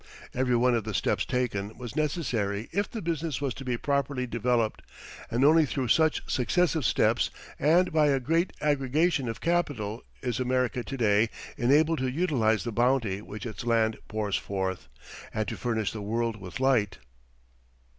Everyone 0.33 0.73
of 0.73 0.83
the 0.83 0.95
steps 0.95 1.25
taken 1.25 1.77
was 1.77 1.95
necessary 1.95 2.67
if 2.71 2.89
the 2.89 3.03
business 3.03 3.39
was 3.39 3.53
to 3.53 3.63
be 3.63 3.77
properly 3.77 4.25
developed, 4.25 4.81
and 5.29 5.45
only 5.45 5.63
through 5.63 5.89
such 5.89 6.23
successive 6.25 6.85
steps 6.85 7.29
and 7.59 7.93
by 7.93 8.07
a 8.07 8.19
great 8.19 8.51
aggregation 8.61 9.29
of 9.29 9.41
capital 9.41 10.01
is 10.23 10.39
America 10.39 10.83
to 10.83 10.97
day 10.97 11.29
enabled 11.55 11.99
to 11.99 12.07
utilize 12.09 12.63
the 12.63 12.71
bounty 12.71 13.21
which 13.21 13.45
its 13.45 13.63
land 13.63 13.95
pours 14.07 14.35
forth, 14.37 14.87
and 15.35 15.47
to 15.47 15.55
furnish 15.55 15.91
the 15.91 16.01
world 16.01 16.35
with 16.41 16.59
light. 16.59 16.97